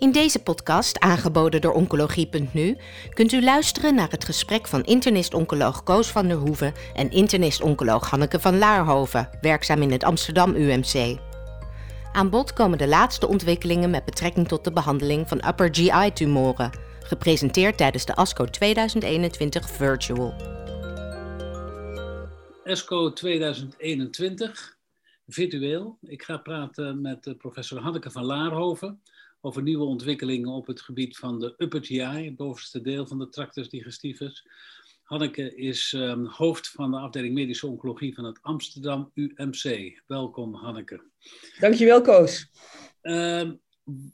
[0.00, 2.76] In deze podcast, aangeboden door Oncologie.nu,
[3.10, 8.40] kunt u luisteren naar het gesprek van internist-oncoloog Koos van der Hoeven en internist-oncoloog Hanneke
[8.40, 11.18] van Laarhoven, werkzaam in het Amsterdam UMC.
[12.12, 16.70] Aan bod komen de laatste ontwikkelingen met betrekking tot de behandeling van upper GI-tumoren,
[17.00, 20.34] gepresenteerd tijdens de ASCO 2021 Virtual.
[22.64, 24.76] ESCO 2021,
[25.26, 25.98] virtueel.
[26.02, 29.00] Ik ga praten met professor Hanneke van Laarhoven
[29.40, 33.28] over nieuwe ontwikkelingen op het gebied van de upper GI, het bovenste deel van de
[33.28, 34.46] tractus digestivus.
[35.02, 40.00] Hanneke is um, hoofd van de afdeling medische oncologie van het Amsterdam UMC.
[40.06, 41.10] Welkom Hanneke.
[41.58, 42.50] Dankjewel Koos.
[43.02, 43.50] Uh,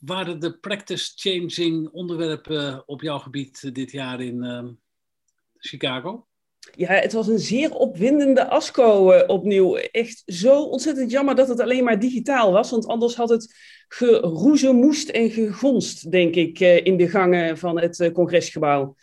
[0.00, 4.64] waren de practice changing onderwerpen op jouw gebied dit jaar in uh,
[5.58, 6.26] Chicago?
[6.74, 9.76] Ja, het was een zeer opwindende ASCO uh, opnieuw.
[9.76, 13.54] Echt zo ontzettend jammer dat het alleen maar digitaal was, want anders had het
[13.88, 18.96] geroezemoest en gegonst, denk ik, uh, in de gangen van het uh, congresgebouw.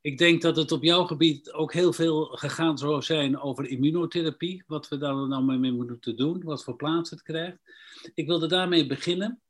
[0.00, 4.64] Ik denk dat het op jouw gebied ook heel veel gegaan zou zijn over immunotherapie,
[4.66, 7.58] wat we daar nou mee moeten doen, wat voor plaats het krijgt.
[8.14, 9.40] Ik wilde daarmee beginnen.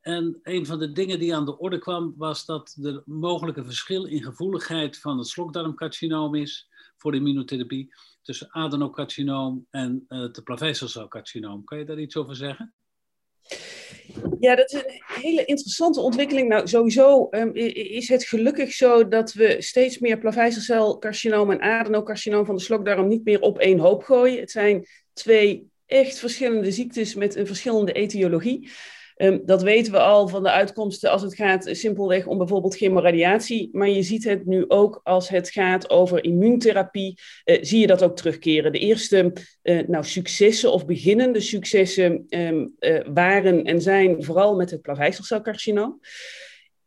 [0.00, 4.04] En een van de dingen die aan de orde kwam, was dat er mogelijke verschil
[4.04, 6.69] in gevoeligheid van het slokdarmcarcinoom is
[7.00, 11.64] voor immunotherapie tussen adenocarcinoom en uh, het plaveisselcelcarcinoom.
[11.64, 12.74] Kan je daar iets over zeggen?
[14.40, 16.48] Ja, dat is een hele interessante ontwikkeling.
[16.48, 22.56] Nou, sowieso um, is het gelukkig zo dat we steeds meer plaveisselcelcarcinoom en adenocarcinoom van
[22.56, 24.40] de slokdarm niet meer op één hoop gooien.
[24.40, 28.70] Het zijn twee echt verschillende ziektes met een verschillende etiologie.
[29.22, 33.68] Um, dat weten we al van de uitkomsten als het gaat simpelweg om bijvoorbeeld chemoradiatie.
[33.72, 37.18] Maar je ziet het nu ook als het gaat over immuuntherapie.
[37.44, 38.72] Uh, zie je dat ook terugkeren.
[38.72, 44.70] De eerste uh, nou, successen of beginnende successen um, uh, waren en zijn vooral met
[44.70, 46.00] het plaveisselcelcarcinoom.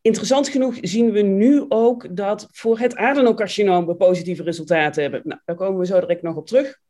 [0.02, 5.22] Interessant genoeg zien we nu ook dat voor het adenocarcinoom we positieve resultaten hebben.
[5.24, 6.82] Nou, daar komen we zo direct nog op terug.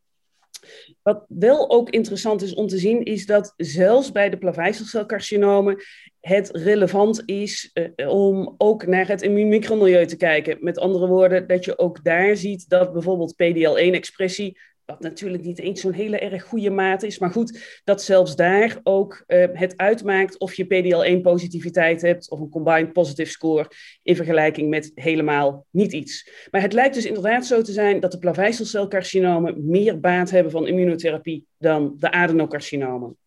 [1.01, 5.84] Wat wel ook interessant is om te zien, is dat zelfs bij de plaveisselcelcarcinomen
[6.19, 10.57] het relevant is uh, om ook naar het immuunmicromilieu te kijken.
[10.62, 15.81] Met andere woorden, dat je ook daar ziet dat bijvoorbeeld PDL1-expressie wat natuurlijk niet eens
[15.81, 17.19] zo'n hele erg goede maat is.
[17.19, 22.49] Maar goed, dat zelfs daar ook uh, het uitmaakt of je PDL1-positiviteit hebt of een
[22.49, 23.71] combined positive score
[24.03, 26.29] in vergelijking met helemaal niet iets.
[26.51, 30.67] Maar het lijkt dus inderdaad zo te zijn dat de plaveisselcelcarcinomen meer baat hebben van
[30.67, 33.17] immunotherapie dan de adenocarcinomen.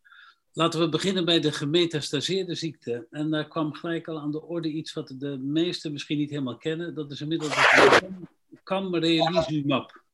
[0.52, 3.06] Laten we beginnen bij de gemetastaseerde ziekte.
[3.10, 6.56] En daar kwam gelijk al aan de orde iets wat de meesten misschien niet helemaal
[6.56, 6.94] kennen.
[6.94, 10.04] Dat is inmiddels de camrelizumab.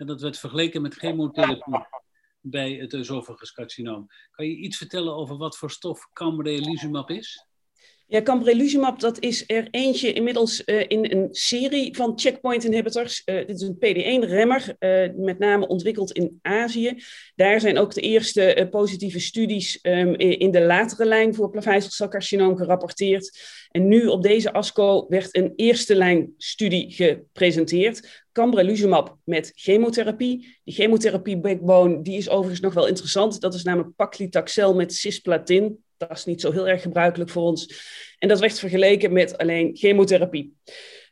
[0.00, 1.86] En dat werd vergeleken met chemotherapie
[2.40, 4.06] bij het oesophagus-carcinoom.
[4.30, 7.46] Kan je iets vertellen over wat voor stof camrelizumab is?
[8.10, 13.22] Ja, cambrelizumab, dat is er eentje inmiddels uh, in een serie van checkpoint inhibitors.
[13.24, 17.02] Uh, dit is een PD-1-remmer, uh, met name ontwikkeld in Azië.
[17.34, 23.38] Daar zijn ook de eerste positieve studies um, in de latere lijn voor plaveisselcelcarcinoom gerapporteerd.
[23.70, 28.24] En nu op deze ASCO werd een eerste lijn studie gepresenteerd.
[28.32, 30.58] Cambrelizumab met chemotherapie.
[30.64, 33.40] Die chemotherapie backbone die is overigens nog wel interessant.
[33.40, 35.78] Dat is namelijk paclitaxel met cisplatin.
[36.08, 37.82] Dat is niet zo heel erg gebruikelijk voor ons.
[38.18, 40.56] En dat werd vergeleken met alleen chemotherapie.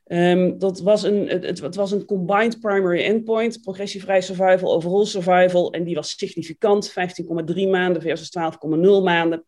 [0.06, 5.72] Um, dat was een, het, het, was een combined primary endpoint, progressievrij survival, overall survival,
[5.72, 9.44] en die was significant, 15,3 maanden versus 12,0 maanden.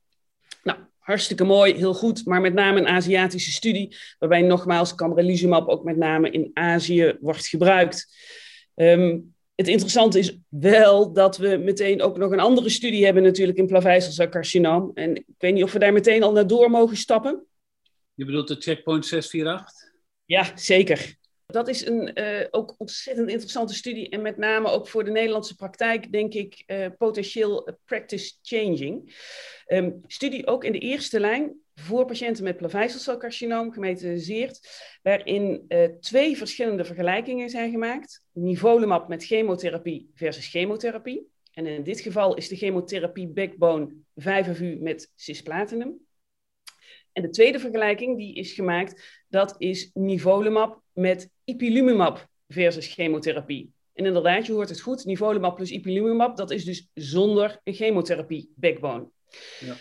[0.62, 5.84] Nou, hartstikke mooi, heel goed, maar met name een Aziatische studie, waarbij nogmaals camrelizumab ook
[5.84, 8.14] met name in Azië wordt gebruikt.
[8.74, 13.58] Um, het interessante is wel dat we meteen ook nog een andere studie hebben natuurlijk
[13.58, 14.90] in plaveisselcelcarcinoom.
[14.94, 17.46] En ik weet niet of we daar meteen al naar door mogen stappen.
[18.14, 19.72] Je bedoelt de checkpoint 648?
[20.24, 21.18] Ja, zeker.
[21.46, 25.56] Dat is een uh, ook ontzettend interessante studie en met name ook voor de Nederlandse
[25.56, 29.14] praktijk denk ik uh, potentieel practice changing.
[29.66, 34.60] Um, studie ook in de eerste lijn voor patiënten met plaveisselcelcarcinoom gemetastaseerd,
[35.02, 38.24] waarin uh, twee verschillende vergelijkingen zijn gemaakt.
[38.32, 41.28] Nivolumab met chemotherapie versus chemotherapie.
[41.52, 45.98] En in dit geval is de chemotherapie backbone 5FU met cisplatinum.
[47.12, 53.72] En de tweede vergelijking die is gemaakt, dat is nivolumab met ipilimumab versus chemotherapie.
[53.92, 58.52] En inderdaad, je hoort het goed, nivolumab plus ipilimumab, dat is dus zonder een chemotherapie
[58.56, 59.08] backbone.
[59.60, 59.76] Ja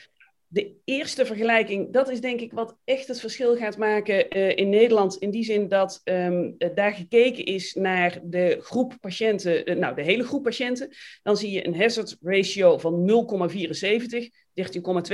[0.51, 4.69] de eerste vergelijking, dat is denk ik wat echt het verschil gaat maken uh, in
[4.69, 5.17] Nederland.
[5.17, 10.01] In die zin dat um, daar gekeken is naar de groep patiënten, uh, nou de
[10.01, 10.89] hele groep patiënten.
[11.23, 13.09] Dan zie je een hazard ratio van
[13.51, 14.29] 0,74,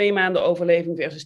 [0.07, 1.25] 13,2 maanden overleving versus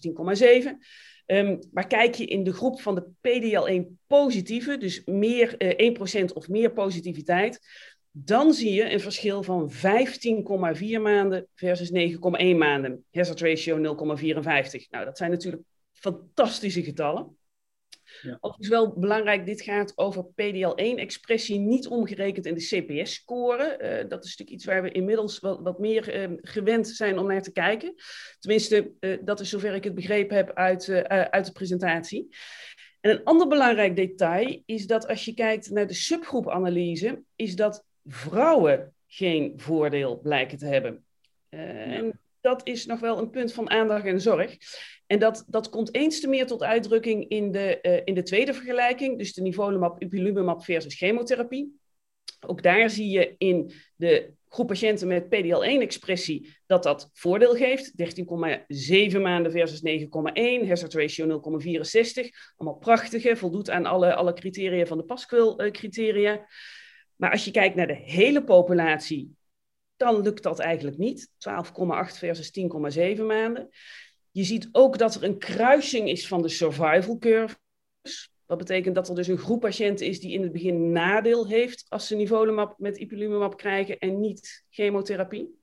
[0.63, 0.77] 10,7.
[1.25, 5.91] Um, maar kijk je in de groep van de PDL1 positieve, dus meer, uh,
[6.21, 7.59] 1% of meer positiviteit,
[8.11, 9.79] dan zie je een verschil van 15,4
[11.01, 13.05] maanden versus 9,1 maanden.
[13.11, 14.89] Hazard ratio 0,54.
[14.89, 17.37] Nou, dat zijn natuurlijk fantastische getallen.
[18.21, 18.37] Ja.
[18.39, 23.79] Overigens wel belangrijk, dit gaat over PDL1-expressie, niet omgerekend in de CPS-score.
[23.81, 27.27] Uh, dat is natuurlijk iets waar we inmiddels wat, wat meer uh, gewend zijn om
[27.27, 27.93] naar te kijken.
[28.39, 32.35] Tenminste, uh, dat is zover ik het begrepen heb uit, uit de presentatie.
[32.99, 37.87] En een ander belangrijk detail is dat als je kijkt naar de subgroepanalyse, is dat
[38.05, 41.05] vrouwen geen voordeel blijken te hebben.
[41.49, 41.57] Ja.
[41.57, 44.57] En dat is nog wel een punt van aandacht en zorg.
[45.07, 48.53] En dat, dat komt eens te meer tot uitdrukking in de, uh, in de tweede
[48.53, 51.79] vergelijking, dus de nivolumab, ipilimumab versus chemotherapie.
[52.47, 57.93] Ook daar zie je in de groep patiënten met PDL1-expressie dat dat voordeel geeft.
[59.15, 59.81] 13,7 maanden versus
[60.63, 62.29] 9,1, hazard ratio 0,64.
[62.57, 66.47] Allemaal prachtige, voldoet aan alle, alle criteria van de Pascal-criteria.
[67.19, 69.35] Maar als je kijkt naar de hele populatie,
[69.95, 71.29] dan lukt dat eigenlijk niet.
[71.29, 71.31] 12,8
[72.17, 72.51] versus
[73.17, 73.69] 10,7 maanden.
[74.31, 77.57] Je ziet ook dat er een kruising is van de survival curves.
[78.45, 81.85] Dat betekent dat er dus een groep patiënten is die in het begin nadeel heeft
[81.87, 85.59] als ze nivolumab met ipilimumab krijgen en niet chemotherapie.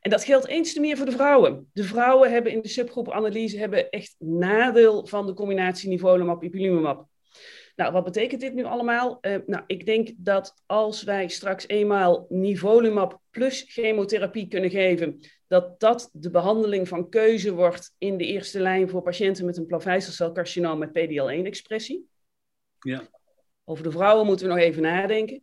[0.00, 1.70] En dat geldt eens te meer voor de vrouwen.
[1.72, 7.06] De vrouwen hebben in de subgroepanalyse hebben echt nadeel van de combinatie nivolumab ipilimumab.
[7.76, 9.18] Nou, wat betekent dit nu allemaal?
[9.20, 15.80] Uh, nou, ik denk dat als wij straks eenmaal nivolumab plus chemotherapie kunnen geven, dat
[15.80, 20.78] dat de behandeling van keuze wordt in de eerste lijn voor patiënten met een plaveiselcelcarcinoom
[20.78, 22.08] met PDL1-expressie.
[22.80, 23.08] Ja.
[23.64, 25.42] Over de vrouwen moeten we nog even nadenken.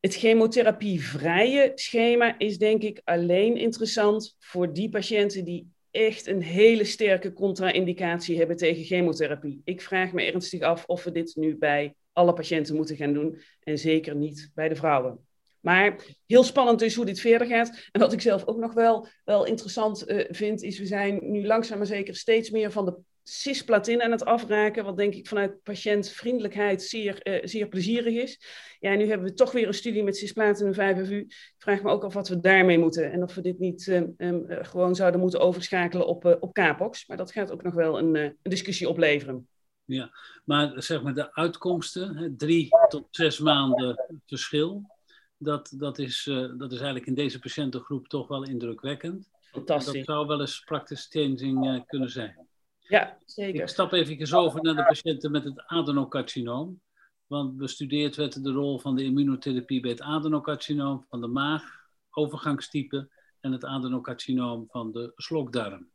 [0.00, 6.84] Het chemotherapievrije schema is denk ik alleen interessant voor die patiënten die echt een hele
[6.84, 9.60] sterke contra-indicatie hebben tegen chemotherapie.
[9.64, 13.40] Ik vraag me ernstig af of we dit nu bij alle patiënten moeten gaan doen
[13.60, 15.26] en zeker niet bij de vrouwen.
[15.60, 17.88] Maar heel spannend is hoe dit verder gaat.
[17.92, 21.46] En wat ik zelf ook nog wel, wel interessant uh, vind, is we zijn nu
[21.46, 22.96] langzaam maar zeker steeds meer van de
[23.28, 28.40] cisplatin aan het afraken, wat denk ik vanuit patiëntvriendelijkheid zeer, uh, zeer plezierig is.
[28.80, 31.12] Ja, nu hebben we toch weer een studie met cisplatin en 5FU.
[31.12, 34.14] Ik vraag me ook af wat we daarmee moeten en of we dit niet um,
[34.18, 37.06] um, gewoon zouden moeten overschakelen op, uh, op CAPOX.
[37.06, 39.48] Maar dat gaat ook nog wel een, een discussie opleveren.
[39.84, 40.10] Ja,
[40.44, 44.90] maar zeg maar de uitkomsten, hè, drie tot zes maanden verschil,
[45.36, 46.24] dat, dat, is,
[46.56, 49.28] dat is eigenlijk in deze patiëntengroep toch wel indrukwekkend.
[49.50, 49.92] Fantastisch.
[49.92, 52.45] Dat zou wel eens practice changing kunnen zijn.
[52.88, 53.62] Ja, zeker.
[53.62, 56.80] Ik stap even over naar de patiënten met het adenocarcinoom.
[57.26, 61.62] Want bestudeerd werd de rol van de immunotherapie bij het adenocarcinoom van de maag,
[62.10, 63.10] overgangstype
[63.40, 65.90] en het adenocarcinoom van de slokdarm.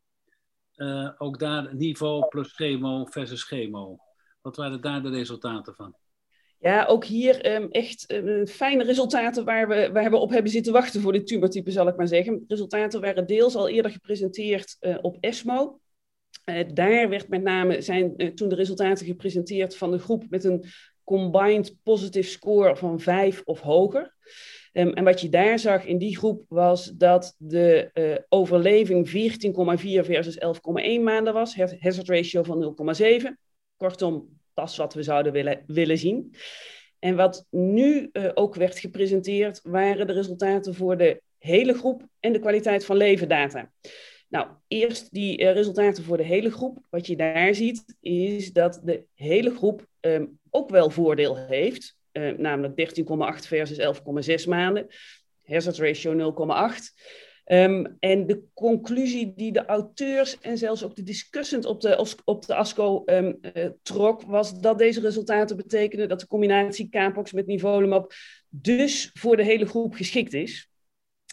[0.76, 4.00] Uh, ook daar niveau plus chemo versus chemo.
[4.42, 5.96] Wat waren daar de resultaten van?
[6.60, 10.74] Ja, ook hier um, echt um, fijne resultaten waar we, waar we op hebben zitten
[10.74, 12.44] wachten voor dit tumortype, zal ik maar zeggen.
[12.48, 15.81] Resultaten waren deels al eerder gepresenteerd uh, op ESMO.
[16.74, 20.66] Daar werd met name zijn uh, toen de resultaten gepresenteerd van de groep met een
[21.04, 24.16] combined positive score van 5 of hoger.
[24.74, 29.14] Um, en wat je daar zag in die groep was dat de uh, overleving 14,4
[30.06, 31.56] versus 11,1 maanden was.
[31.56, 33.28] Hazard ratio van 0,7.
[33.78, 36.36] Kortom, dat is wat we zouden willen, willen zien.
[37.00, 42.40] En wat nu ook werd gepresenteerd waren de resultaten voor de hele groep en de
[42.40, 43.72] kwaliteit van levendata.
[44.32, 46.78] Nou, eerst die uh, resultaten voor de hele groep.
[46.90, 51.98] Wat je daar ziet, is dat de hele groep um, ook wel voordeel heeft.
[52.12, 52.96] Uh, namelijk
[53.42, 54.00] 13,8 versus
[54.44, 54.88] 11,6 maanden.
[55.44, 57.20] Hazard ratio 0,8.
[57.46, 62.46] Um, en de conclusie die de auteurs en zelfs ook de discussant op de, op
[62.46, 63.34] de ASCO uh,
[63.82, 68.14] trok, was dat deze resultaten betekenen dat de combinatie Capox met nivolumab
[68.50, 70.71] dus voor de hele groep geschikt is.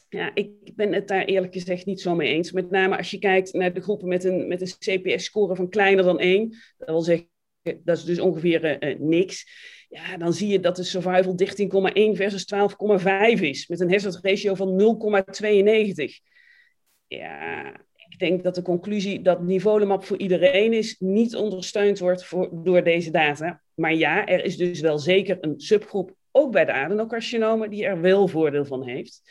[0.09, 2.53] Ja, ik ben het daar eerlijk gezegd niet zo mee eens.
[2.53, 6.05] Met name als je kijkt naar de groepen met een, met een CPS-score van kleiner
[6.05, 6.49] dan 1.
[6.79, 7.29] Dat wil zeggen,
[7.63, 9.47] dat is dus ongeveer uh, niks.
[9.89, 11.35] Ja, dan zie je dat de survival
[12.13, 12.47] 13,1 versus
[13.37, 13.69] 12,5 is.
[13.69, 16.05] Met een hazard ratio van 0,92.
[17.07, 17.73] Ja,
[18.09, 23.11] ik denk dat de conclusie dat nivolumab voor iedereen is, niet ondersteund wordt door deze
[23.11, 23.63] data.
[23.75, 28.01] Maar ja, er is dus wel zeker een subgroep ook bij de adenocarcinomen, die er
[28.01, 29.23] wel voordeel van heeft.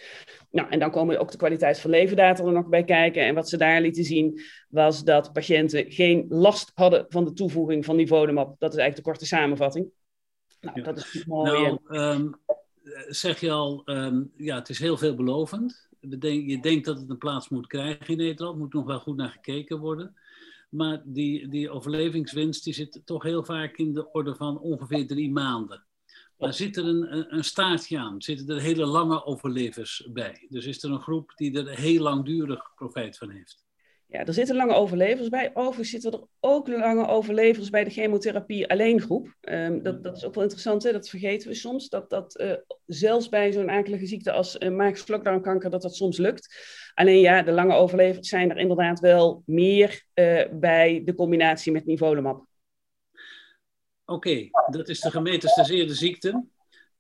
[0.51, 3.25] Nou, en dan komen ook de kwaliteit van levendata er nog bij kijken.
[3.25, 7.86] En wat ze daar lieten zien, was dat patiënten geen last hadden van de toevoeging
[7.86, 8.56] van nivolumab.
[8.60, 9.89] Dat is eigenlijk de korte samenvatting.
[10.62, 10.86] Nou, ja.
[10.86, 11.51] dat is mooi.
[11.51, 12.36] Nou, um,
[13.08, 15.89] zeg je al, um, ja, het is heel veelbelovend.
[16.00, 19.30] je denkt dat het een plaats moet krijgen in Nederland, moet nog wel goed naar
[19.30, 20.16] gekeken worden.
[20.70, 25.32] Maar die, die overlevingswinst die zit toch heel vaak in de orde van ongeveer drie
[25.32, 25.87] maanden.
[26.38, 28.22] Maar zit er een, een staartje aan?
[28.22, 30.46] Zitten er hele lange overlevers bij?
[30.50, 33.65] Dus is er een groep die er heel langdurig profijt van heeft?
[34.10, 35.51] Ja, er zitten lange overlevers bij.
[35.53, 39.36] Overigens zitten er ook lange overlevers bij de chemotherapie alleengroep.
[39.41, 40.91] Um, dat, dat is ook wel interessant, hè?
[40.91, 41.89] dat vergeten we soms.
[41.89, 42.53] Dat, dat uh,
[42.86, 46.56] zelfs bij zo'n akelige ziekte als uh, dat dat soms lukt.
[46.94, 51.86] Alleen ja, de lange overlevers zijn er inderdaad wel meer uh, bij de combinatie met
[51.86, 52.46] nivolumab.
[54.10, 56.46] Oké, dat is de gemetastaseerde ziekte.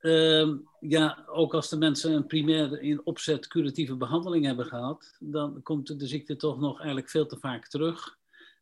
[0.01, 5.61] Uh, ja, ook als de mensen een primair in opzet curatieve behandeling hebben gehad, dan
[5.63, 8.17] komt de ziekte toch nog eigenlijk veel te vaak terug.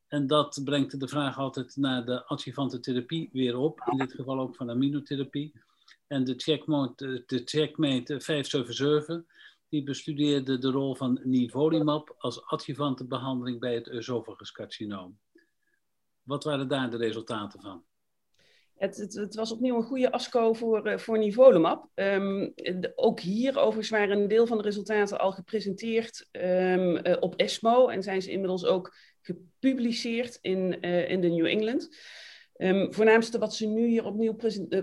[0.07, 4.39] En dat brengt de vraag altijd naar de adjuvante therapie weer op, in dit geval
[4.39, 5.53] ook van aminotherapie.
[6.07, 9.23] En de checkmate, de checkmate 577,
[9.69, 15.17] die bestudeerde de rol van nivolumab als adjuvante behandeling bij het oesophaguscarcinoom.
[16.23, 17.83] Wat waren daar de resultaten van?
[18.77, 21.89] Het, het, was opnieuw een goede ASCO voor, uh, voor Nivolumab.
[21.95, 22.53] Um,
[22.95, 27.87] ook hier overigens waren een deel van de resultaten al gepresenteerd um, uh, op ESMO
[27.87, 31.97] en zijn ze inmiddels ook gepubliceerd in, uh, in de New England.
[32.57, 34.35] Um, voornaamste wat ze nu hier opnieuw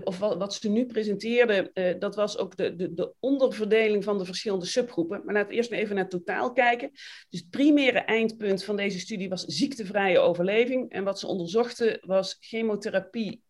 [0.03, 4.65] of wat, ze nu presenteerden, dat was ook de, de, de, onderverdeling van de verschillende
[4.65, 5.21] subgroepen.
[5.25, 6.89] Maar laten we eerst even naar totaal kijken.
[7.29, 10.91] Dus het primaire eindpunt van deze studie was ziektevrije overleving.
[10.91, 13.41] En wat ze onderzochten was chemotherapie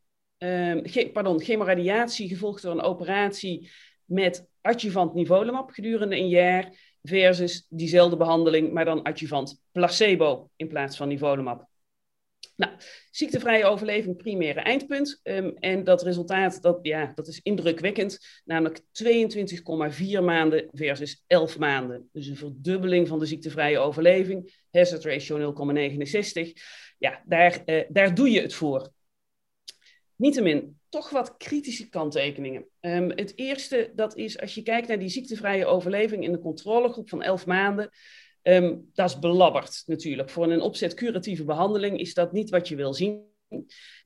[0.43, 3.71] um, pardon, chemoradiatie gevolgd door een operatie
[4.05, 10.97] met adjuvant nivolumab gedurende een jaar versus diezelfde behandeling, maar dan adjuvant placebo in plaats
[10.97, 11.71] van nivolumab.
[12.55, 12.71] Nou,
[13.12, 15.19] ziektevrije overleving, primaire eindpunt.
[15.23, 22.09] Um, en dat resultaat, dat, ja, dat is indrukwekkend, namelijk 22,4 maanden versus 11 maanden.
[22.12, 26.51] Dus een verdubbeling van de ziektevrije overleving, hazard ratio 0,69.
[26.97, 28.91] Ja, daar, uh, daar doe je het voor.
[30.15, 32.65] Niettemin, toch wat kritische kanttekeningen.
[32.82, 37.10] Um, het eerste, dat is als je kijkt naar die ziektevrije overleving in de controlegroep
[37.10, 37.89] van 11 maanden.
[38.41, 40.29] Um, dat is belabberd natuurlijk.
[40.29, 43.32] Voor een opzet curatieve behandeling is dat niet wat je wil zien.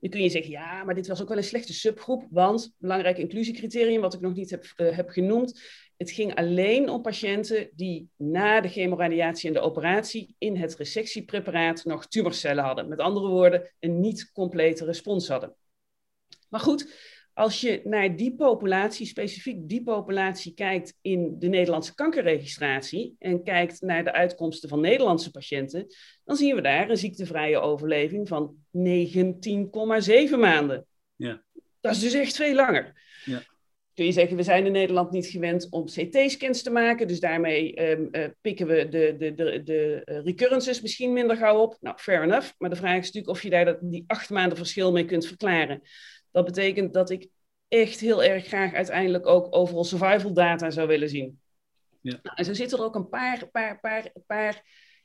[0.00, 3.18] Nu kun je zeggen, ja, maar dit was ook wel een slechte subgroep, want belangrijk
[3.18, 5.60] inclusiecriterium, wat ik nog niet heb, uh, heb genoemd,
[5.96, 11.84] het ging alleen om patiënten die na de chemoradiatie en de operatie in het resectiepreparaat
[11.84, 12.88] nog tumorcellen hadden.
[12.88, 15.54] Met andere woorden, een niet complete respons hadden.
[16.48, 16.92] Maar goed,
[17.38, 23.80] als je naar die populatie, specifiek die populatie kijkt in de Nederlandse kankerregistratie en kijkt
[23.80, 25.86] naar de uitkomsten van Nederlandse patiënten,
[26.24, 30.86] dan zien we daar een ziektevrije overleving van 19,7 maanden.
[31.16, 31.42] Ja.
[31.80, 33.02] Dat is dus echt veel langer.
[33.24, 33.42] Ja.
[33.94, 37.90] Kun je zeggen, we zijn in Nederland niet gewend om CT-scans te maken, dus daarmee
[37.90, 41.76] um, uh, pikken we de, de, de, de recurrences misschien minder gauw op.
[41.80, 42.52] Nou, fair enough.
[42.58, 45.26] Maar de vraag is natuurlijk of je daar dat, die acht maanden verschil mee kunt
[45.26, 45.82] verklaren.
[46.30, 47.28] Dat betekent dat ik
[47.68, 51.40] echt heel erg graag uiteindelijk ook overal survival data zou willen zien.
[52.00, 52.18] Ja.
[52.22, 54.62] Nou, en zo zitten er ook een paar, paar, paar, paar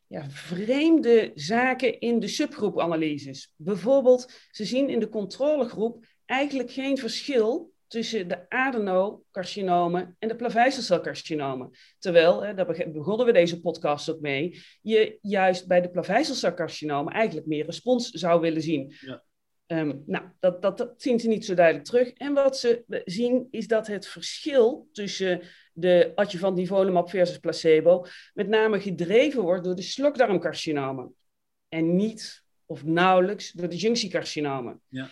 [0.07, 3.53] ja, vreemde zaken in de subgroepanalyses.
[3.55, 11.71] Bijvoorbeeld, ze zien in de controlegroep eigenlijk geen verschil tussen de adenocarcinomen en de plaveisselcelcarcinomen.
[11.99, 17.47] Terwijl, hè, daar begonnen we deze podcast ook mee, je juist bij de plaveisselcelcarcinomen eigenlijk
[17.47, 18.93] meer respons zou willen zien.
[18.99, 19.23] Ja.
[19.67, 22.13] Um, nou, dat, dat, dat, zien ze niet zo duidelijk terug.
[22.13, 25.41] En wat ze zien is dat het verschil tussen
[25.73, 31.15] de adjuvant nivolumab versus placebo met name gedreven wordt door de slokdarmcarcinomen.
[31.67, 34.81] En niet of nauwelijks door de junctiecarcinomen.
[34.87, 35.09] Ja.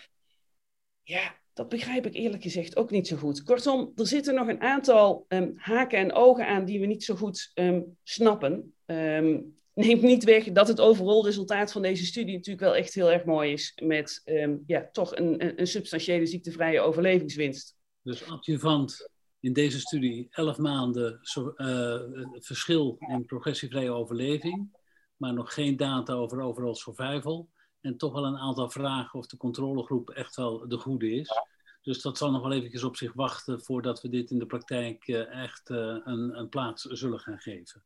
[1.02, 3.42] ja, dat begrijp ik eerlijk gezegd ook niet zo goed.
[3.42, 7.14] Kortom, er zitten nog een aantal um, haken en ogen aan die we niet zo
[7.14, 8.74] goed um, snappen.
[8.86, 13.10] Um, neemt niet weg dat het overal resultaat van deze studie natuurlijk wel echt heel
[13.10, 13.78] erg mooi is.
[13.82, 17.76] Met um, ja, toch een, een, substantiële ziektevrije overlevingswinst.
[18.02, 19.08] Dus adjuvant
[19.40, 21.20] in deze studie 11 maanden
[21.56, 22.00] uh,
[22.32, 24.80] verschil in progressievrije overleving.
[25.16, 27.48] Maar nog geen data over overall survival.
[27.80, 31.30] En toch wel een aantal vragen of de controlegroep echt wel de goede is.
[31.82, 35.08] Dus dat zal nog wel eventjes op zich wachten voordat we dit in de praktijk
[35.08, 37.84] uh, echt uh, een, een plaats zullen gaan geven.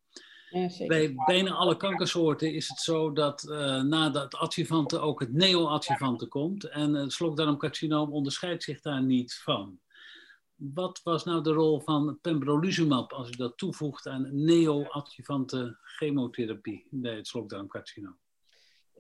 [0.86, 6.26] Bij bijna alle kankersoorten is het zo dat uh, na het adjuvante ook het neoadjuvante
[6.26, 6.64] komt.
[6.64, 9.78] En het slokdarmcarcinoom onderscheidt zich daar niet van.
[10.54, 17.16] Wat was nou de rol van pembrolizumab als u dat toevoegt aan neoadjuvante chemotherapie bij
[17.16, 18.18] het slokdarmcarcinoom?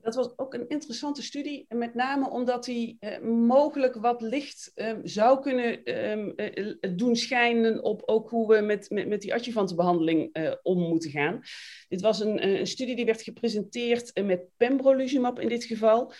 [0.00, 5.00] Dat was ook een interessante studie, met name omdat die eh, mogelijk wat licht ehm,
[5.02, 10.36] zou kunnen ehm, eh, doen schijnen op ook hoe we met, met, met die adjuvantenbehandeling
[10.36, 11.40] uh, om moeten gaan.
[11.88, 16.12] Dit was een, een studie die werd gepresenteerd met pembrolizumab in dit geval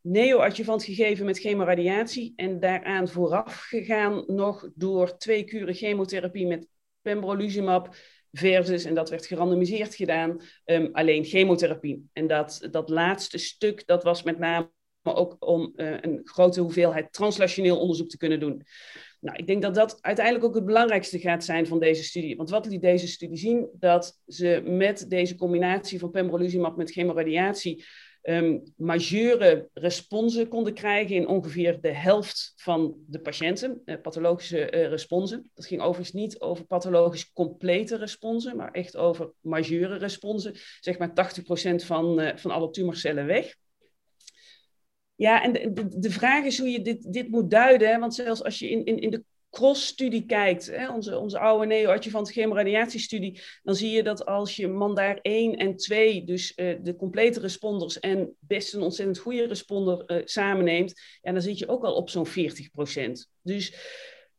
[0.00, 6.66] neoadjuvant gegeven met chemoradiatie en daaraan vooraf gegaan nog door twee kuren chemotherapie met
[7.02, 7.96] pembrolizumab
[8.34, 12.08] versus, en dat werd gerandomiseerd gedaan, um, alleen chemotherapie.
[12.12, 14.70] En dat, dat laatste stuk, dat was met name
[15.02, 18.62] ook om uh, een grote hoeveelheid translationeel onderzoek te kunnen doen.
[19.20, 22.36] Nou, ik denk dat dat uiteindelijk ook het belangrijkste gaat zijn van deze studie.
[22.36, 23.68] Want wat liet deze studie zien?
[23.72, 27.84] Dat ze met deze combinatie van pembrolizumab met chemoradiatie
[28.24, 34.88] um, majeure responsen konden krijgen in ongeveer de helft van de patiënten, uh, pathologische uh,
[34.88, 35.50] responsen.
[35.54, 40.54] Dat ging overigens niet over pathologisch complete responsen, maar echt over majeure responsen.
[40.80, 41.12] Zeg maar
[41.82, 43.54] 80% van, uh, van alle tumorcellen weg.
[45.14, 48.00] Ja, en de, de, vraag is hoe je dit, dit moet duiden.
[48.00, 49.24] Want zelfs als je in, in, in de
[49.54, 55.18] CROSS-studie kijkt, hè, onze, onze oude neo-adjuvant chemoradiatiestudie, dan zie je dat als je mandaar
[55.22, 60.22] 1 en 2, dus uh, de complete responders en best een ontzettend goede responder uh,
[60.24, 62.30] samenneemt, dan zit je ook al op zo'n 40%.
[63.42, 63.74] Dus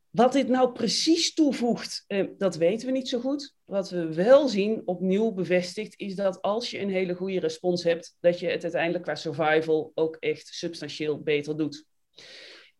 [0.09, 3.55] wat dit nou precies toevoegt, uh, dat weten we niet zo goed.
[3.65, 8.15] Wat we wel zien, opnieuw bevestigd, is dat als je een hele goede respons hebt,
[8.19, 11.85] dat je het uiteindelijk qua survival ook echt substantieel beter doet.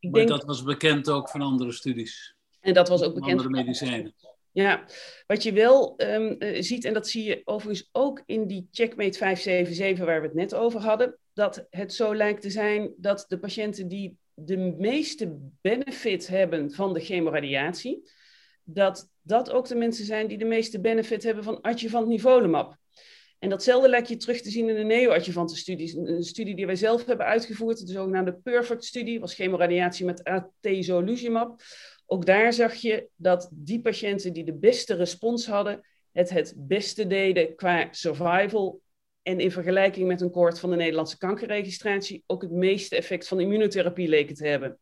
[0.06, 2.36] Ik maar dat was bekend ook van andere studies.
[2.60, 3.32] En dat was ook bekend.
[3.32, 4.14] Andere medicijnen.
[4.52, 4.86] Ja,
[5.28, 9.18] wat je wel um, uh, ziet, en dat zie je overigens ook in die Checkmate
[9.18, 13.40] 577 waar we het net over hadden, dat het zo lijkt te zijn dat de
[13.40, 18.10] patiënten die de meeste benefit hebben van de chemoradiatie,
[18.64, 22.78] dat dat ook de mensen zijn die de meeste benefit hebben van adjuvant nivolumab.
[23.46, 25.94] En datzelfde lijkt je terug te zien in de neo-adjuvante studies.
[25.94, 31.62] Een studie die wij zelf hebben uitgevoerd, de zogenaamde PERFECT-studie, was chemoradiatie met atezolizumab.
[32.06, 37.08] Ook daar zag je dat die patiënten die de beste respons hadden, het het beste
[37.08, 38.82] deden qua survival.
[39.22, 43.40] En in vergelijking met een koord van de Nederlandse kankerregistratie ook het meeste effect van
[43.40, 44.80] immunotherapie leken te hebben.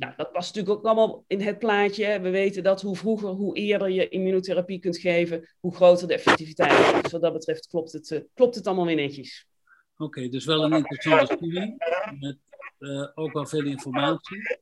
[0.00, 2.20] Nou, dat past natuurlijk ook allemaal in het plaatje.
[2.20, 6.94] We weten dat hoe vroeger, hoe eerder je immunotherapie kunt geven, hoe groter de effectiviteit
[6.94, 7.02] is.
[7.02, 9.46] Dus wat dat betreft klopt het, uh, klopt het allemaal weer netjes.
[9.92, 11.76] Oké, okay, dus wel een interessante studie
[12.20, 12.38] met
[12.78, 14.58] uh, ook wel veel informatie.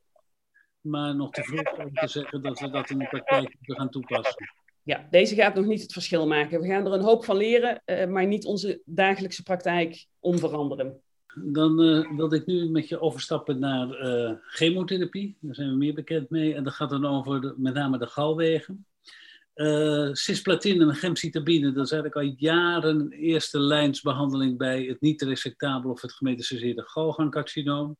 [0.80, 3.90] Maar nog te vroeg om te zeggen dat we dat in de praktijk moeten gaan
[3.90, 4.52] toepassen.
[4.82, 6.60] Ja, deze gaat nog niet het verschil maken.
[6.60, 11.02] We gaan er een hoop van leren, uh, maar niet onze dagelijkse praktijk omveranderen.
[11.44, 15.36] Dan uh, wilde ik nu met je overstappen naar uh, chemotherapie.
[15.40, 16.54] Daar zijn we meer bekend mee.
[16.54, 18.86] En dat gaat dan over met name de galwegen.
[19.54, 25.90] Uh, cisplatine en gemcitabine, dat is eigenlijk al jaren eerste lijnsbehandeling bij het niet resectabel
[25.90, 27.96] of het gemetastaseerde galgangcarcinoom.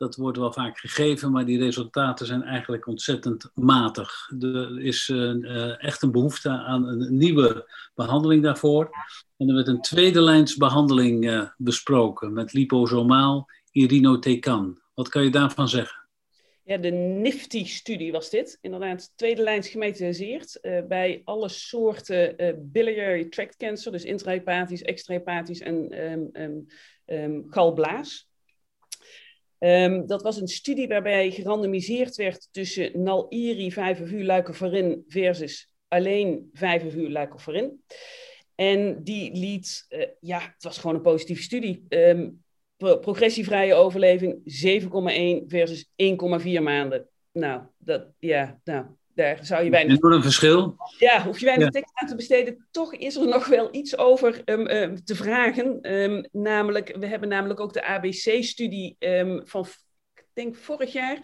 [0.00, 4.30] Dat wordt wel vaak gegeven, maar die resultaten zijn eigenlijk ontzettend matig.
[4.40, 8.90] Er is uh, echt een behoefte aan een nieuwe behandeling daarvoor.
[9.36, 14.78] En er werd een tweede lijns behandeling uh, besproken met liposomaal irinotecan.
[14.94, 16.08] Wat kan je daarvan zeggen?
[16.64, 18.58] Ja, de NIFTY-studie was dit.
[18.60, 22.36] Inderdaad, tweede lijns gemethaniseerd uh, bij alle soorten
[22.72, 26.66] biliary tract cancer, dus intrahepatisch, extrahepatisch en um, um,
[27.06, 28.29] um, galblaas.
[29.62, 37.08] Um, dat was een studie waarbij gerandomiseerd werd tussen nal-iri 5-FU leucovorin versus alleen 5-FU
[37.08, 37.84] leucovorin.
[38.54, 41.86] En die liet, uh, ja, het was gewoon een positieve studie.
[42.76, 44.40] Pro progressievrije overleving
[45.42, 45.90] 7,1 versus
[46.56, 47.08] 1,4 maanden.
[47.32, 48.86] Nou, dat, ja, nou,
[49.20, 50.02] daar zou je weinig...
[50.02, 50.76] Een verschil.
[50.98, 51.70] Ja, hoef je weinig ja.
[51.70, 52.66] tekst aan te besteden.
[52.70, 55.92] Toch is er nog wel iets over um, um, te vragen.
[55.94, 58.96] Um, namelijk, we hebben namelijk ook de ABC-studie
[59.44, 59.66] van,
[60.14, 61.18] ik denk vorig jaar...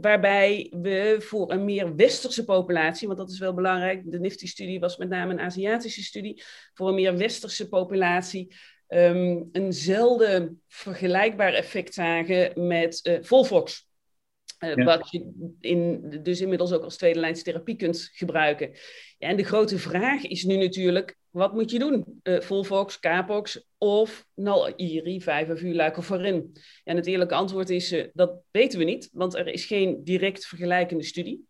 [0.00, 4.96] waarbij we voor een meer westerse populatie, want dat is wel belangrijk, de NIFTY-studie was
[4.96, 6.42] met name een Aziatische studie,
[6.74, 8.54] voor een meer westerse populatie
[8.90, 13.89] um, eenzelfde vergelijkbaar effect zagen met uh, Volvox.
[14.60, 14.84] Uh, ja.
[14.84, 18.70] Wat je in, dus inmiddels ook als tweede lijns therapie kunt gebruiken.
[19.18, 22.20] Ja, en de grote vraag is nu natuurlijk, wat moet je doen?
[22.22, 26.50] Uh, Volvox, Capox of Nal-Iri, 5FU, Leucovorin?
[26.52, 30.04] Ja, en het eerlijke antwoord is, uh, dat weten we niet, want er is geen
[30.04, 31.46] direct vergelijkende studie.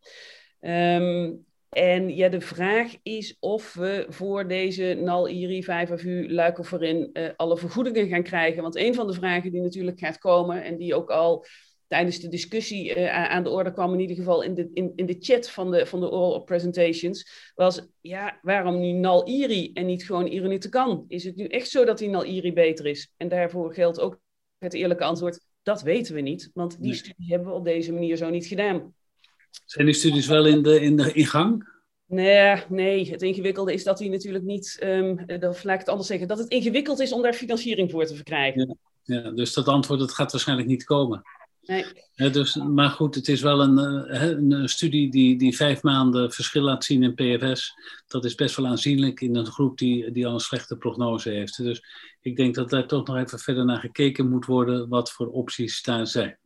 [0.61, 7.57] Um, en ja, de vraag is of we voor deze NAL-IRI 5FU Leucovorin uh, alle
[7.57, 8.63] vergoedingen gaan krijgen.
[8.63, 11.47] Want een van de vragen die natuurlijk gaat komen en die ook al
[11.91, 15.07] tijdens de discussie uh, aan de orde kwam, in ieder geval in de, in, in
[15.07, 19.87] de chat van de, van de oral presentations, was ja, waarom nu Nal Iri en
[19.87, 21.05] niet gewoon Irene Kan?
[21.09, 23.13] Is het nu echt zo dat die Nal Iri beter is?
[23.17, 24.21] En daarvoor geldt ook
[24.59, 28.17] het eerlijke antwoord, dat weten we niet, want die studie hebben we op deze manier
[28.17, 28.95] zo niet gedaan.
[29.65, 31.69] Zijn die studies wel in, de, in, de, in gang?
[32.07, 36.09] Nee, nee, het ingewikkelde is dat hij natuurlijk niet, um, dat, laat ik het anders
[36.09, 38.79] zeggen, dat het ingewikkeld is om daar financiering voor te verkrijgen.
[39.03, 41.23] Ja, ja dus dat antwoord dat gaat waarschijnlijk niet komen.
[41.63, 42.31] Nee.
[42.31, 46.63] dus, maar goed, het is wel een, eh, een, studie die, die vijf maanden verschil
[46.63, 47.73] laat zien in PFS.
[48.07, 51.57] Dat is best wel aanzienlijk in een groep die, die al een slechte prognose heeft.
[51.57, 51.83] Dus
[52.21, 55.83] ik denk dat daar toch nog even verder naar gekeken moet worden wat voor opties
[55.83, 56.39] daar zijn.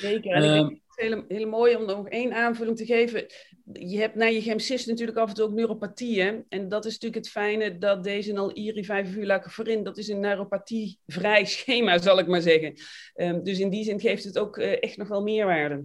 [0.00, 0.56] Zeker.
[0.56, 3.26] Uh, het hele, mooi om nog één aanvulling te geven.
[3.72, 6.44] Je hebt na je gemcis natuurlijk af en toe ook neuropathieën.
[6.48, 10.08] En dat is natuurlijk het fijne dat deze al IRI 5 uur voorin, dat is
[10.08, 12.74] een neuropathievrij schema, zal ik maar zeggen.
[13.14, 15.84] Um, dus in die zin geeft het ook uh, echt nog wel meerwaarde.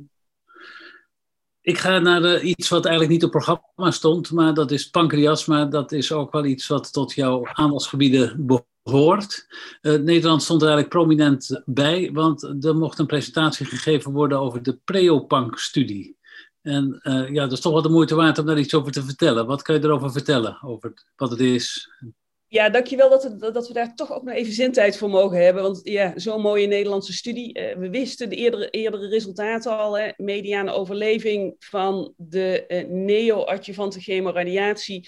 [1.62, 5.66] Ik ga naar de, iets wat eigenlijk niet op programma stond, maar dat is pancreasma.
[5.66, 9.48] Dat is ook wel iets wat tot jouw aandachtsgebieden behoort hoort.
[9.82, 14.64] Uh, Nederland stond er eigenlijk prominent bij, want er mocht een presentatie gegeven worden over
[14.64, 16.20] de Preopank-studie.
[16.62, 19.04] En uh, ja, dat is toch wel de moeite waard om daar iets over te
[19.04, 19.46] vertellen.
[19.46, 21.90] Wat kan je erover vertellen, over wat het is?
[22.48, 25.64] Ja, dankjewel dat, het, dat we daar toch ook nog even zintijd voor mogen hebben.
[25.64, 27.60] Want ja, zo'n mooie Nederlandse studie.
[27.60, 29.98] Uh, we wisten de eerdere, eerdere resultaten al.
[29.98, 35.08] Hè, mediane overleving van de uh, neo-adjuvante chemoradiatie.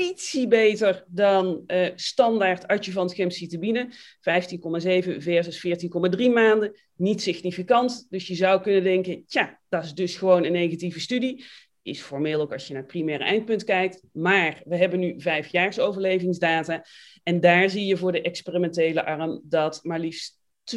[0.00, 3.88] Ietsie beter dan uh, standaard adjuvant gemcitabine.
[3.88, 6.76] 15,7 versus 14,3 maanden.
[6.96, 8.06] Niet significant.
[8.10, 11.44] Dus je zou kunnen denken, tja, dat is dus gewoon een negatieve studie.
[11.82, 14.02] Is formeel ook als je naar het primaire eindpunt kijkt.
[14.12, 16.84] Maar we hebben nu vijfjaars overlevingsdata.
[17.22, 20.38] En daar zie je voor de experimentele arm dat maar liefst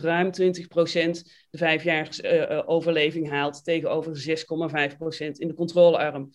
[0.00, 0.30] ruim 20%
[1.50, 4.34] de vijfjaars uh, overleving haalt tegenover 6,5%
[5.32, 6.30] in de controlearm.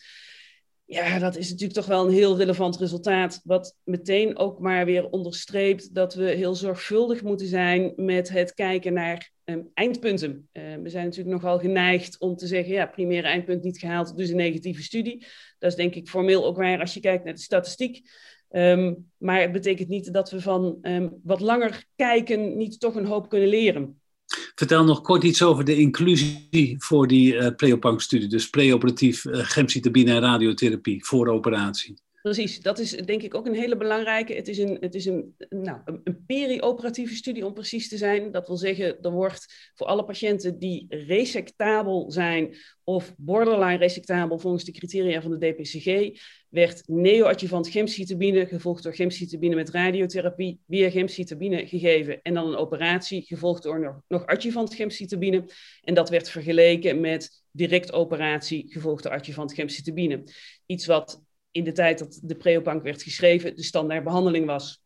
[0.88, 3.42] Ja, dat is natuurlijk toch wel een heel relevant resultaat.
[3.44, 8.94] Wat meteen ook maar weer onderstreept dat we heel zorgvuldig moeten zijn met het kijken
[8.94, 10.50] naar um, eindpunten.
[10.54, 14.30] Uh, we zijn natuurlijk nogal geneigd om te zeggen, ja, primaire eindpunt niet gehaald, dus
[14.30, 15.26] een negatieve studie.
[15.60, 18.10] Dat is denk ik formeel ook waar als je kijkt naar de statistiek.
[18.50, 20.80] Um, maar het betekent niet dat we van
[21.24, 24.02] wat langer kijken niet toch een hoop kunnen leren.
[24.56, 28.28] Vertel nog kort iets over de inclusie voor die uh, Pleopank-studie.
[28.28, 31.96] Dus preoperatief gemcitabine en radiotherapie voor operatie.
[32.26, 34.34] Precies, dat is denk ik ook een hele belangrijke.
[34.34, 38.32] Het is een, het is een, nou, een perioperatieve studie om precies te zijn.
[38.32, 44.64] Dat wil zeggen, er wordt voor alle patiënten die resectabel zijn of borderline resectabel volgens
[44.64, 51.68] de criteria van de DPCG, werd neoadjuvant gemcitabine gevolgd door gemcitabine met radiotherapie, weer gemcitabine
[51.68, 55.46] gegeven en dan een operatie gevolgd door nog, nog adjuvant gemcitabine.
[55.82, 60.24] En dat werd vergeleken met direct operatie gevolgd door adjuvant gemcitabine.
[60.66, 61.25] Iets wat
[61.56, 64.84] in de tijd dat de Preopank werd geschreven de standaard behandeling was.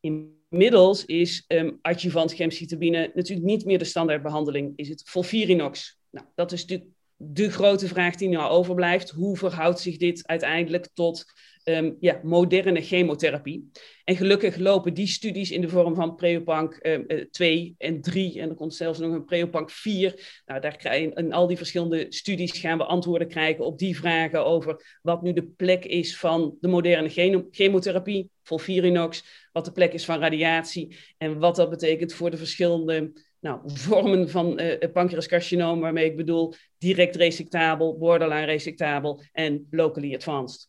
[0.00, 5.98] Inmiddels is um, adjuvant gemcitabine natuurlijk niet meer de standaardbehandeling, is het Volfirinox.
[6.10, 9.10] Nou, dat is natuurlijk de grote vraag die nu overblijft.
[9.10, 11.24] Hoe verhoudt zich dit uiteindelijk tot
[11.68, 13.70] um, ja, moderne chemotherapie?
[14.04, 18.48] En gelukkig lopen die studies in de vorm van Preopank um, 2 en 3 en
[18.48, 20.42] er komt zelfs nog een Preopank 4.
[20.46, 24.44] Nou, daar krijgen, in al die verschillende studies gaan we antwoorden krijgen op die vragen
[24.44, 30.04] over wat nu de plek is van de moderne chemotherapie, Volfirinox, wat de plek is
[30.04, 36.04] van radiatie en wat dat betekent voor de verschillende nou, vormen van uh, pancreascarcinoom, waarmee
[36.04, 40.68] ik bedoel direct resectabel, borderline resectabel en locally advanced.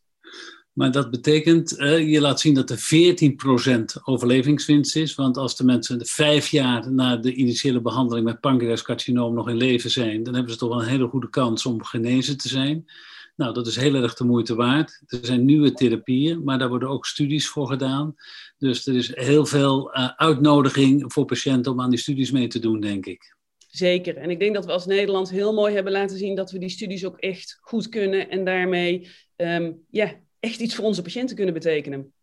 [0.80, 5.16] Maar dat betekent, uh, je laat zien dat er 14% overlevingswinst is.
[5.16, 9.90] Want als de mensen vijf jaar na de initiële behandeling met pancreascarcinoom nog in leven
[9.90, 12.86] zijn, dan hebben ze toch wel een hele goede kans om genezen te zijn.
[13.36, 15.02] Nou, dat is heel erg de moeite waard.
[15.06, 18.16] Er zijn nieuwe therapieën, maar daar worden ook studies voor gedaan.
[18.58, 22.60] Dus er is heel veel uh, uitnodiging voor patiënten om aan die studies mee te
[22.60, 23.36] doen, denk ik.
[23.58, 24.18] Zeker.
[24.18, 26.70] En ik denk dat we als Nederland heel mooi hebben laten zien dat we die
[26.70, 31.54] studies ook echt goed kunnen en daarmee um, ja, echt iets voor onze patiënten kunnen
[31.54, 32.14] betekenen.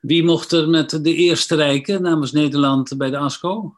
[0.00, 3.74] Wie mocht er met de eerste rijken namens Nederland bij de ASCO?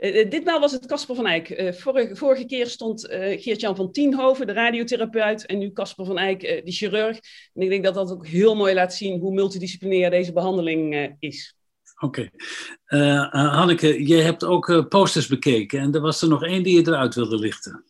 [0.00, 1.48] Uh, ditmaal was het Casper van Eyck.
[1.48, 6.18] Uh, vorige, vorige, keer stond uh, Geert-Jan van Tienhoven, de radiotherapeut, en nu Casper van
[6.18, 7.18] Eyck, de chirurg.
[7.54, 11.54] En ik denk dat dat ook heel mooi laat zien hoe multidisciplinair deze behandeling is.
[12.00, 12.30] Oké.
[12.86, 13.30] Okay.
[13.30, 17.14] Hanneke, jij hebt ook posters bekeken en er was er nog één die je eruit
[17.14, 17.84] wilde lichten.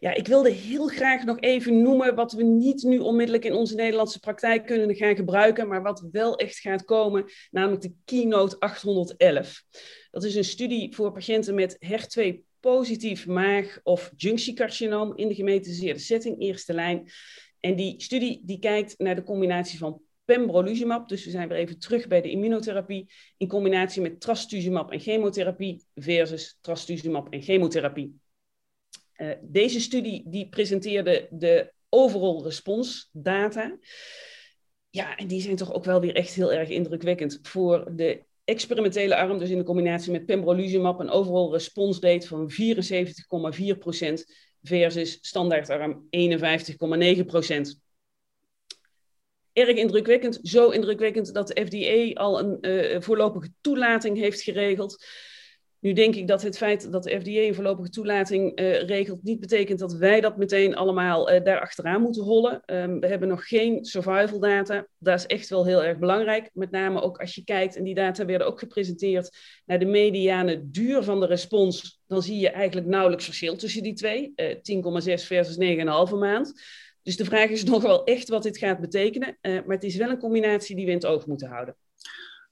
[0.00, 3.74] Ja, ik wilde heel graag nog even noemen wat we niet nu onmiddellijk in onze
[3.74, 9.62] Nederlandse praktijk kunnen gaan gebruiken, maar wat wel echt gaat komen, namelijk de Keynote 811.
[10.10, 16.00] Dat is een studie voor patiënten met HER2 positief maag- of junctiecarcinoom in de gemetiseerde
[16.00, 17.10] setting, eerste lijn.
[17.60, 21.78] En die studie die kijkt naar de combinatie van pembrolizumab, dus we zijn weer even
[21.78, 28.20] terug bij de immunotherapie, in combinatie met trastuzumab en chemotherapie versus trastuzumab en chemotherapie.
[29.18, 33.78] Uh, deze studie die presenteerde de overall response data.
[34.90, 39.16] Ja, en die zijn toch ook wel weer echt heel erg indrukwekkend voor de experimentele
[39.16, 42.56] arm, dus in de combinatie met pembrolizumab, een overall response rate van 74,4%
[44.62, 47.84] versus standaardarm 51,9%
[49.56, 50.38] erg indrukwekkend.
[50.42, 55.04] Zo indrukwekkend dat de FDA al een uh, voorlopige toelating heeft geregeld.
[55.86, 59.40] Nu denk ik dat het feit dat de FDA een voorlopige toelating uh, regelt, niet
[59.40, 62.62] betekent dat wij dat meteen allemaal uh, daar achteraan moeten hollen.
[62.66, 64.86] Um, we hebben nog geen survival data.
[64.98, 66.50] Dat is echt wel heel erg belangrijk.
[66.52, 70.70] Met name ook als je kijkt, en die data werden ook gepresenteerd, naar de mediane
[70.70, 72.00] duur van de respons.
[72.06, 74.32] Dan zie je eigenlijk nauwelijks verschil tussen die twee.
[74.36, 74.54] Uh,
[75.16, 75.56] 10,6 versus
[76.10, 76.52] 9,5 maand.
[77.02, 79.38] Dus de vraag is nog wel echt wat dit gaat betekenen.
[79.42, 81.76] Maar het is wel een combinatie die we in het oog moeten houden.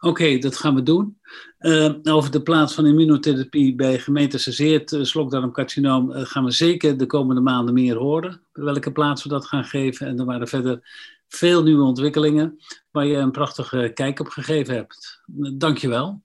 [0.05, 1.19] Oké, okay, dat gaan we doen.
[1.61, 7.07] Uh, over de plaats van immunotherapie bij gemetastaseerd uh, slokdarmcarcinoom uh, gaan we zeker de
[7.07, 8.41] komende maanden meer horen.
[8.53, 10.07] Welke plaats we dat gaan geven.
[10.07, 10.81] En er waren verder
[11.29, 12.59] veel nieuwe ontwikkelingen
[12.91, 15.23] waar je een prachtige kijk op gegeven hebt.
[15.55, 16.23] Dank je wel.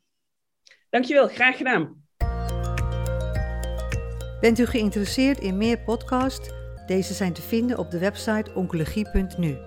[0.89, 2.03] Dank je wel, graag gedaan.
[4.41, 6.49] Bent u geïnteresseerd in meer podcasts?
[6.87, 9.57] Deze zijn te vinden op de website oncologie.nu.